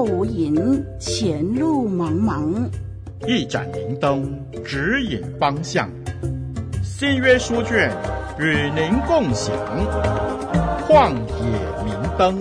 [0.00, 2.54] 后无影，前路茫茫。
[3.28, 4.34] 一盏明灯
[4.64, 5.90] 指引方向，
[6.82, 7.94] 新约书卷
[8.38, 9.54] 与您共享。
[10.88, 12.40] 旷野明灯。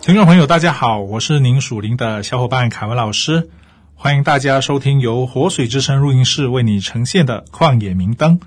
[0.00, 3.48] 听众朋友，大家好，我是您属灵的小伙伴凯文老师，
[3.94, 8.40] 欢迎大家收听由活水之声录音室为你呈现的《旷野明灯》。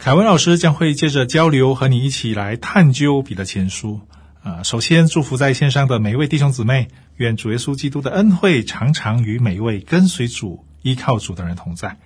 [0.00, 4.00] 凯文老师将会借着交流和你一起来探究彼得前书。
[4.42, 11.98] 啊、呃，首先祝福在线上的每一位弟兄姊妹，愿主耶稣基督的恩惠常常与每一位跟随主、依靠主的人同在。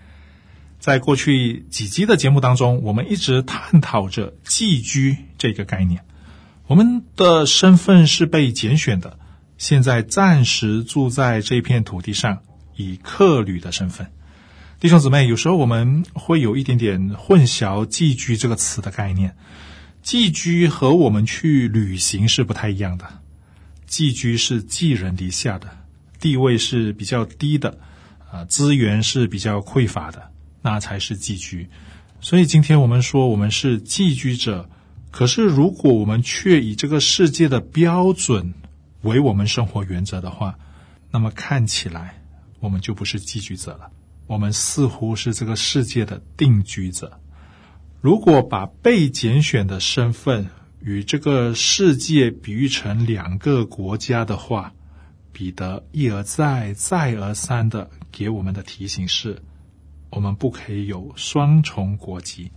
[0.80, 6.05] 在过去几集的节目当中，我们一直探讨着寄居这个概念。
[6.67, 9.20] 我们的身份是被拣选的，
[9.56, 12.41] 现在暂时住在这片土地上，
[12.75, 14.11] 以客旅的身份。
[14.84, 19.34] 弟兄姊妹，有时候我们会有一点点混淆“寄居”这个词的概念。
[20.02, 23.22] 寄居和我们去旅行是不太一样的。
[23.86, 25.68] 寄居是寄人篱下的，
[26.20, 27.78] 地位是比较低的，
[28.30, 31.66] 啊，资源是比较匮乏的，那才是寄居。
[32.20, 34.68] 所以今天我们说我们是寄居者。
[35.10, 38.52] 可是，如果我们却以这个世界的标准
[39.00, 40.58] 为我们生活原则的话，
[41.10, 42.20] 那么看起来
[42.60, 43.90] 我们就不是寄居者了。
[44.27, 47.20] 我们似乎是这个世界的定居者。
[48.00, 50.47] 如果把被拣选的身份
[50.80, 54.72] 与这个世界比喻成两个国家的话，
[55.33, 59.42] 彼得一而再、再而三的给我们的提醒是：
[60.11, 62.52] 我们不可以有双重国籍。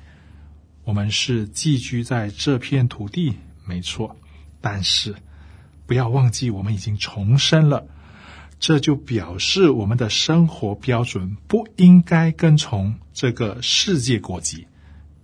[0.84, 3.34] 我们是寄居在这片土地，
[3.66, 4.16] 没错，
[4.62, 5.16] 但是
[5.86, 7.88] 不要忘记，我们已经重生了。
[8.60, 14.68] 这就表示我们的生活标准不应该跟从这个世界国籍。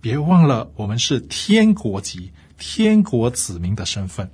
[0.00, 4.30] 别忘了，我们是天国籍、天国子民的身份。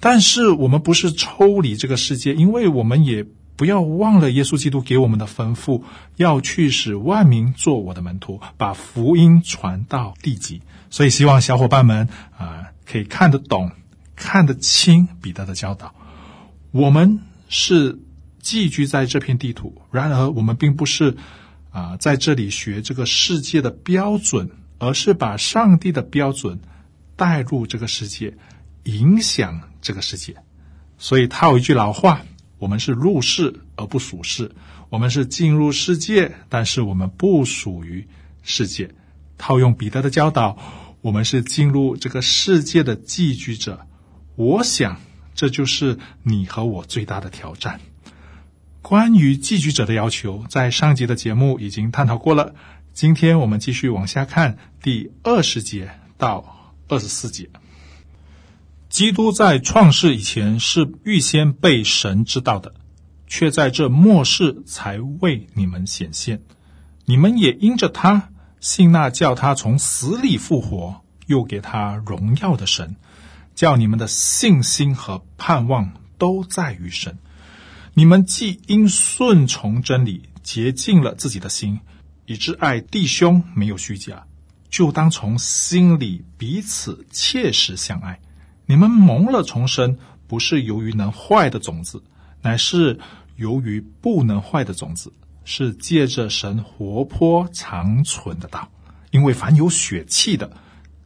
[0.00, 3.26] 但是我们不是抽离这个世界，因为我们也。
[3.56, 5.82] 不要忘了耶稣基督给我们的吩咐，
[6.16, 10.60] 要去使万民做我的门徒，把福音传到地极。
[10.90, 12.06] 所以希望小伙伴们
[12.36, 13.70] 啊、可以看得懂、
[14.14, 15.94] 看得清彼得的教导。
[16.70, 17.98] 我们是
[18.46, 21.16] 寄居在这片地图，然而我们并不是
[21.72, 24.48] 啊、在这里学这个世界的标准，
[24.78, 26.60] 而是把上帝的标准
[27.16, 28.32] 带入这个世界，
[28.84, 30.36] 影响这个世界。
[30.96, 32.22] 所以套一句老话。
[32.58, 34.50] 我们是入世而不属世，
[34.88, 38.08] 我们是进入世界，但是我们不属于
[38.42, 38.90] 世界。
[39.36, 40.56] 套用彼得的教导，
[41.02, 43.86] 我们是进入这个世界的寄居者。
[44.36, 44.98] 我想，
[45.34, 47.78] 这就是你和我最大的挑战。
[48.88, 52.54] 关于寄居者的要求，在上集的节目已经探讨过了。
[52.92, 57.50] 今天我们继续往下看第二十节到二十四节。
[58.88, 62.74] 基督在创世以前是预先被神知道的，
[63.26, 66.42] 却在这末世才为你们显现。
[67.06, 68.30] 你们也因着他
[68.60, 72.94] 信那叫他从死里复活，又给他荣耀的神，
[73.56, 77.18] 叫你们的信心和盼望都在于神。
[77.98, 81.80] 你们既因顺从真理洁净了自己的心，
[82.26, 84.26] 以致爱弟兄没有虚假，
[84.68, 88.20] 就当从心里彼此切实相爱。
[88.66, 89.96] 你们蒙了重生，
[90.26, 92.02] 不是由于能坏的种子，
[92.42, 93.00] 乃是
[93.36, 95.10] 由于不能坏的种子，
[95.46, 98.70] 是借着神活泼长存的道。
[99.10, 100.54] 因为凡有血气的，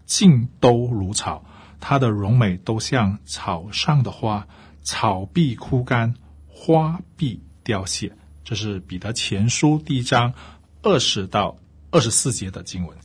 [0.06, 1.44] 尽都如草，
[1.78, 4.48] 它的荣美都像草上的花，
[4.82, 6.12] 草必枯干，
[6.62, 8.12] 花必凋谢。
[8.44, 10.34] 这是彼得前书第一章
[10.82, 11.56] 二十到
[11.90, 12.98] 二十四节的经文。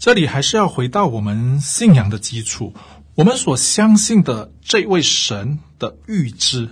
[0.00, 2.74] 这里还是要回到我们信仰的基础。
[3.14, 6.68] 我们所相信的这位神的预知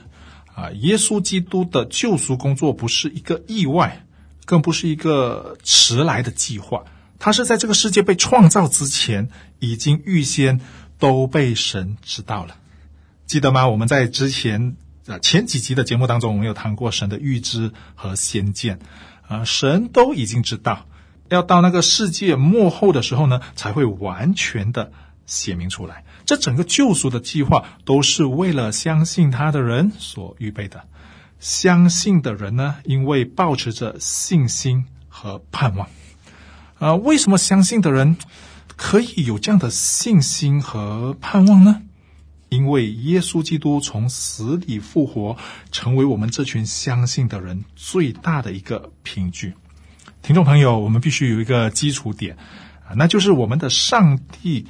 [0.56, 4.04] 啊，耶稣基督的救赎工作不是一个意外，
[4.44, 6.82] 更不是一个迟来的计划，
[7.20, 9.28] 他是在这个世界被创造之前，
[9.60, 10.60] 已经预先
[10.98, 12.56] 都被神知道了。
[13.26, 13.68] 记得吗？
[13.68, 18.78] 我们在之前啊前几集的节目当中，我们有谈过神的预知和先见
[19.28, 20.86] 啊，神都已经知道，
[21.28, 24.92] 要到那个世界末后的时候呢，才会完全的
[25.26, 26.04] 写明出来。
[26.24, 30.84] 这整个救赎的计划都是为了相信他的人所预备的。
[31.38, 35.88] 相信的人呢，因为抱持着信心和盼望。
[36.78, 38.16] 啊、为什么相信的人
[38.76, 41.82] 可以有这样的信心和盼望呢？
[42.54, 45.36] 因为耶稣基督从死里复活，
[45.72, 49.54] 成为我们这群相信的人最大的一个凭据。
[50.22, 52.36] 听众朋友，我们必须有一个基础点
[52.88, 52.94] 啊。
[52.96, 54.66] 那就是我们的上帝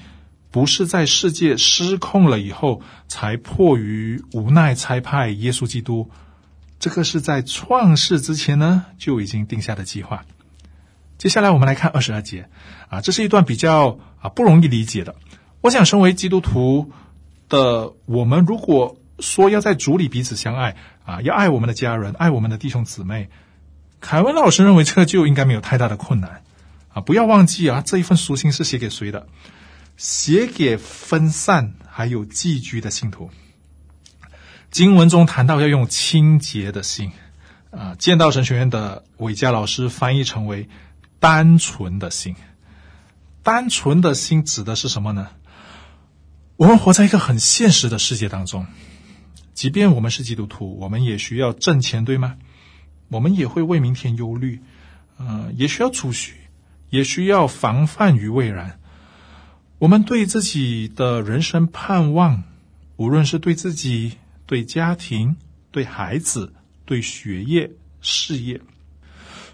[0.51, 6.11] 不是在世界失控了以后才迫于无奈差派耶稣基督，
[6.79, 10.25] 这个是在创世之前呢就已经定下的计划。
[11.19, 12.49] 接下来我们来看二十二节
[12.89, 15.15] 啊，这是一段比较啊不容易理解的。
[15.61, 16.91] 我想，身为基督徒
[17.49, 23.29] 的我们，如果说要在主里彼此相爱啊，要爱我们的家人，爱我们的弟兄姊妹，
[24.01, 26.43] 凯文老师认为这就应该没有太大的困难
[26.93, 27.01] 啊。
[27.01, 29.27] 不要忘记啊，这一份书信是写给谁的？
[29.97, 33.31] 写给分散还有寄居的信徒。
[34.71, 37.13] 经文中谈到要用清洁的心
[37.71, 40.69] 啊，剑道神学院的韦佳老师翻译成为
[41.21, 42.35] 单纯的心。
[43.45, 45.29] 单纯的心指的是什么呢？
[46.57, 48.67] 我们活在一个很现实的世界当中，
[49.55, 52.37] 即便我们是基督徒，我们也需要挣钱，对吗？
[53.09, 54.61] 我们也会为明天忧虑，
[55.19, 56.35] 呃，也需要储蓄，
[56.91, 58.79] 也需要防范于未然。
[59.79, 62.45] 我们对自己的人生盼望，
[62.97, 64.13] 无论是对自己、
[64.47, 65.37] 对家庭、
[65.73, 66.55] 对孩子、
[66.85, 68.61] 对学业、事业，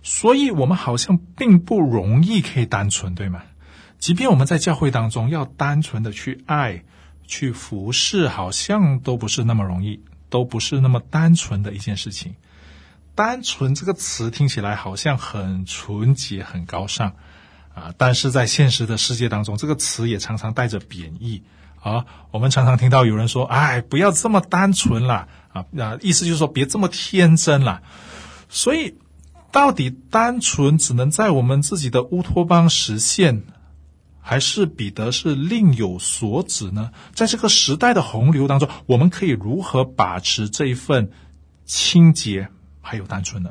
[0.03, 3.43] 所以我们好像并不容易可以单纯，对吗？
[4.01, 6.83] 即便我们在教会当中要单纯的去爱、
[7.27, 12.35] 去服侍，好像都不是那么容易，都不是那么单纯的一件事情。
[13.15, 17.15] 单纯这个词听起来好像很纯洁、很高尚
[17.75, 21.43] 啊，但是在现实的世界当中，这个词也常常带着贬义
[21.83, 22.07] 啊。
[22.31, 27.83] 我们常常听到有人说：“哎，不要这么单纯了啊！”啊，意思就是说别这么天真了。
[28.49, 28.95] 所以，
[29.53, 33.43] 到底单纯只能在我们自己的乌托邦实现？
[34.31, 36.93] 还是彼得是另有所指呢？
[37.13, 41.11] 在这个时代的洪流当中，我们可以如何把持这一份
[41.65, 42.47] 清洁
[42.81, 43.51] 还有单纯呢？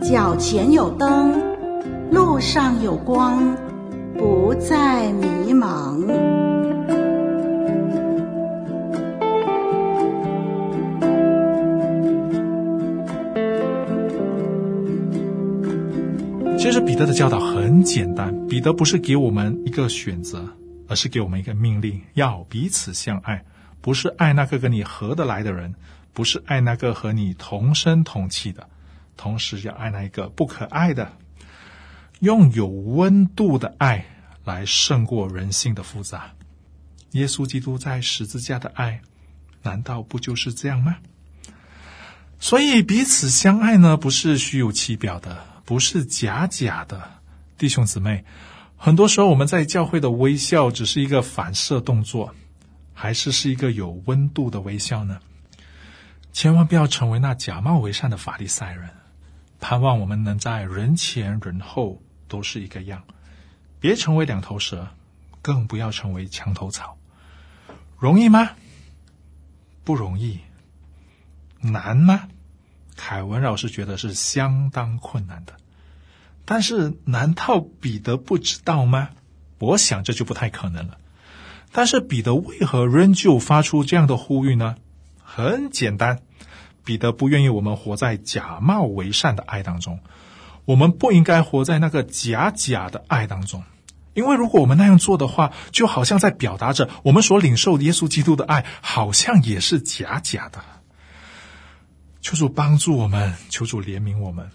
[0.00, 1.38] 脚前有灯，
[2.10, 3.54] 路上有光，
[4.16, 6.49] 不再迷茫。
[16.60, 20.46] 其实彼得的教导很简单，彼得不是给我们一个选择，
[20.88, 23.42] 而是给我们一个命令，要彼此相爱。
[23.80, 25.74] 不是爱那个跟你合得来的人，
[26.12, 28.68] 不是爱那个和你同声同气的，
[29.16, 31.10] 同时要爱那一个不可爱的，
[32.18, 34.04] 用有温度的爱
[34.44, 36.32] 来胜过人性的复杂。
[37.12, 39.00] 耶稣基督在十字架的爱，
[39.62, 40.98] 难道不就是这样吗？
[42.38, 45.48] 所以彼此相爱呢，不是虚有其表的。
[45.70, 47.00] 不是假假的，
[47.56, 48.24] 弟兄姊妹，
[48.76, 52.34] 很多时候我们在教会的微笑只是一个反射动作，
[52.92, 55.20] 还是是一个有温度的微笑呢？
[56.32, 58.90] 千万不要成为那假冒为善的法利赛人，
[59.60, 63.04] 盼望我们能在人前人后都是一个样，
[63.78, 64.88] 别成为两头蛇，
[65.40, 66.98] 更不要成为墙头草。
[67.96, 68.50] 容易吗？
[69.84, 70.40] 不容易。
[71.60, 72.28] 难吗？
[73.02, 75.54] 凯文老师觉得是相当困难的。
[76.44, 79.08] 但是，难道彼得不知道吗？
[79.58, 80.98] 我想这就不太可能了。
[81.72, 84.74] 但是，彼得为何仍旧发出这样的呼吁呢？
[85.22, 86.20] 很简单，
[86.84, 90.00] 彼得不愿意我们活在假冒为善的爱当中。
[90.66, 93.64] 我们不应该活在那个假假的爱当中，
[94.12, 100.60] 因为如果我们那样做的话，就好像在表达着我们所领受耶稣基督的爱，好像也是假假的。
[102.20, 104.50] 求主帮助我们，求主怜悯我们。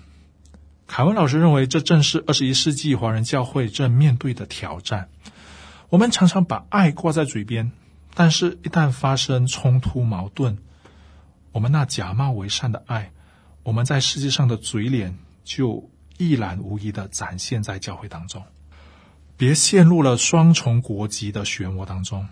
[0.87, 5.09] 凯文老师认为，这正是二十一世纪华人教会正面对的挑战。
[5.89, 7.71] 我们常常把爱挂在嘴边，
[8.13, 10.59] 但是，一旦发生冲突矛盾，
[11.51, 13.11] 我们那假冒为善的爱，
[13.63, 18.43] 我们在世界上的嘴脸就一览无遗的展现在教会当中。
[19.37, 22.27] 别陷入了双重国籍的漩涡当中。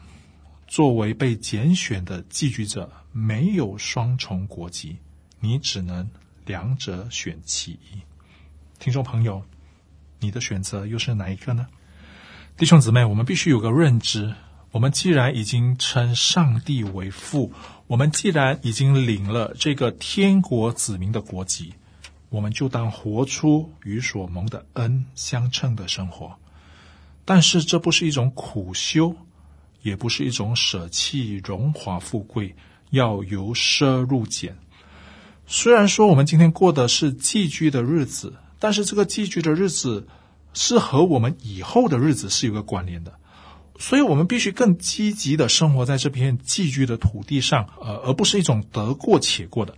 [0.67, 4.97] 作为被拣选的寄居者，没有双重国籍，
[5.43, 6.09] 你只能
[6.45, 7.99] 两者选其一。
[8.79, 9.43] 听众朋友，
[10.21, 11.67] 你的选择又是哪一个呢？
[12.55, 14.33] 弟兄姊妹，我们必须有个认知：
[14.71, 17.51] 我们既然已经称上帝为父，
[17.87, 21.73] 我们既然已经领了这个天国子民的国籍，
[22.29, 26.33] 我们就当活出与所蒙的恩相称的生活。
[27.25, 29.13] 但是，这不是一种苦修，
[29.81, 32.55] 也不是一种舍弃荣华富贵，
[32.91, 34.55] 要由奢入俭。
[35.45, 38.33] 虽然说我们今天过的是寄居的日子。
[38.59, 40.07] 但是这个寄居的日子
[40.53, 43.11] 是和我们以后的日子是有个关联的，
[43.77, 49.75] 所以我们必须更积极的生活在这片寄居的土地上，呃，而不是一种得过且过的。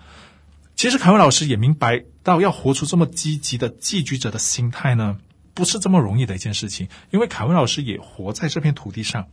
[0.75, 5.17] 其实凯文老师也明白到，要活出这么积极的寄居者的心态呢，
[5.55, 6.87] 不是这么容易的一件事情。
[7.09, 9.29] 因为凯文老师也活在这片土地上，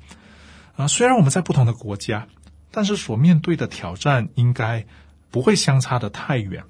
[0.77, 2.27] 啊，虽然我们在不同的国家，
[2.71, 4.87] 但是所面对的挑战应该
[5.33, 6.63] 不会相差的太远。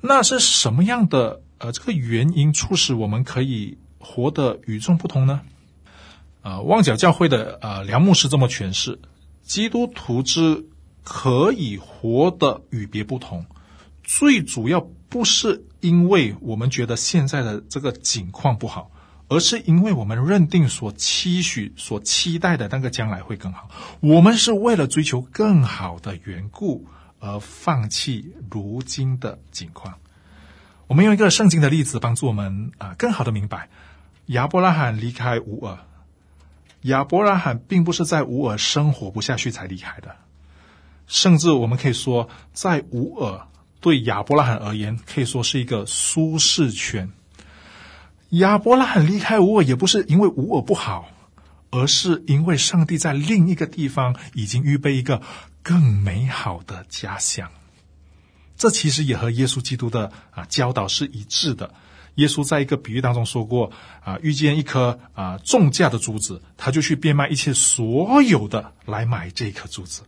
[0.00, 5.40] 那是什么样的呃这个原因促使我们可以活得与众不同呢？
[6.42, 9.00] 呃，旺角教会的呃梁牧师这么诠释：
[9.42, 10.66] 基督徒之
[11.04, 13.46] 可以活得与别不同。
[14.02, 18.90] 最主要不是因为我们觉得现在的这个境况不好，
[19.28, 23.70] 而是因为我们认定所期许、所期待的那个将来会更好。
[24.00, 26.88] 我们是为了追求更好的缘故
[27.22, 29.94] 而放弃如今的境况。
[30.88, 33.68] 我们用一个圣经的例子帮助我们啊更好的明白：
[34.26, 35.78] 亚伯拉罕离开乌尔，
[36.82, 40.16] 亚伯拉罕并不是在乌尔生活不下去才离开的，
[41.06, 43.46] 甚至我们可以说在乌尔。
[43.80, 47.10] 对亚伯拉罕而言，可以说是一个舒适圈。
[48.28, 51.08] 亚伯拉罕离开乌尔，也不是因为乌尔不好，
[51.70, 55.20] 而是因为上帝在另一个地方已经预备一个
[55.62, 57.50] 更美好的家乡。
[58.56, 61.74] 这其实也和耶稣基督的啊教导是一致的。
[62.16, 63.72] 耶稣在一个比喻当中说过
[64.04, 70.02] 啊，遇见一颗啊重价的珠子，他就去变卖一切所有的来买这颗珠子。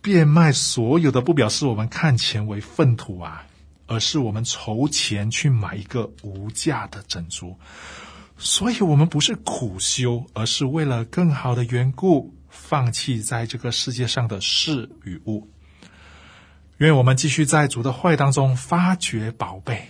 [0.00, 3.44] 变卖所有的，不表示我们看钱为粪土啊，
[3.86, 7.56] 而是我们筹钱去买一个无价的珍珠。
[8.38, 15.48] 所以，我们不是苦修，而是为了更好的缘故，放弃在这个世界上的事与物。
[16.76, 19.88] 愿我们继续在主的坏当中发掘宝贝，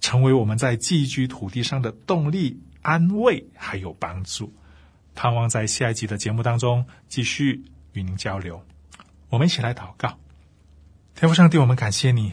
[0.00, 4.54] 成为我们在寄居土地上的动力、安慰还有帮助。
[5.14, 8.64] 盼望在下一集的节目当中继续与您交流。
[9.30, 10.18] 我们一起来祷告，
[11.14, 12.32] 天父上帝，我们感谢你，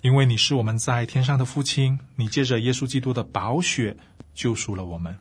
[0.00, 3.96] 因为你是我们在天上的父亲，你借着耶稣基督的宝血
[4.32, 5.18] 救赎了我们，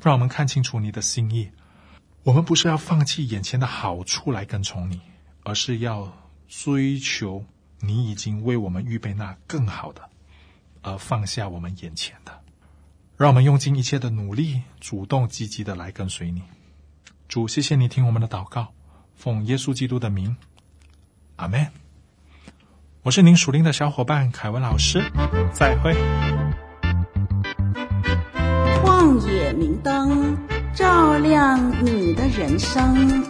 [0.00, 1.50] 让我们看清楚你的心意。
[2.24, 4.98] 我们不是要放弃眼前的好处来跟从你，
[5.42, 6.10] 而是要
[6.48, 7.44] 追求
[7.80, 10.00] 你已经为我们预备那更好的，
[10.80, 12.32] 而放下我们眼前的。
[13.18, 16.42] 让我们用尽一切的努力，主动积极的来跟随你。
[17.28, 18.68] 主，谢谢你听我们的祷告，
[19.14, 20.34] 奉耶稣基督的名。
[21.36, 21.68] 阿门。
[23.02, 24.98] 我是您属灵的小伙伴凯文老师，
[25.52, 25.94] 再会。
[28.82, 30.38] 旷野明灯，
[30.74, 33.22] 照亮你的人生。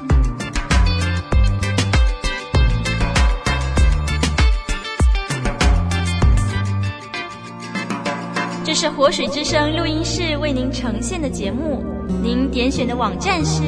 [8.64, 11.84] 这是活水之声录音室为您呈现的节目。
[12.22, 13.62] 您点选的网站是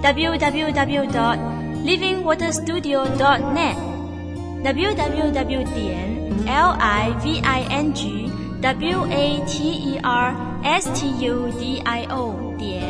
[0.00, 1.38] www.dot
[1.84, 3.74] livingwaterstudio.dot net
[4.62, 6.08] www 点
[6.46, 11.80] l i v i n g w a t e r s t u d
[11.84, 12.87] i o 点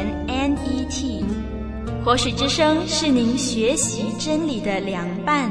[0.64, 1.24] e t
[2.04, 5.50] 活水之声是您学习真理的良伴。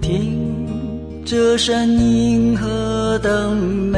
[0.00, 0.66] 听
[1.24, 3.97] 这声音何等美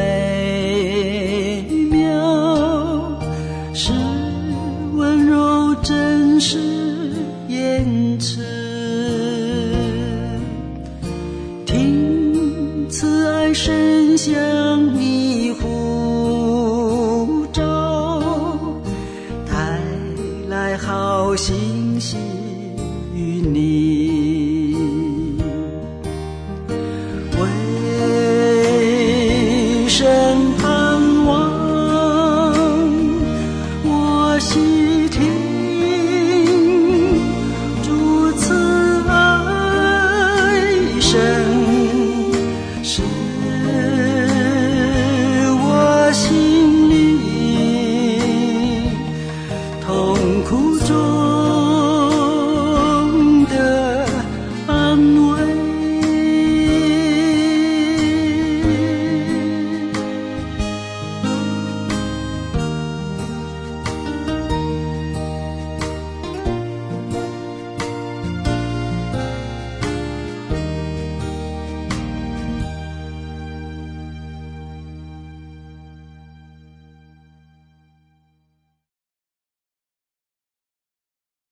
[27.40, 27.99] 回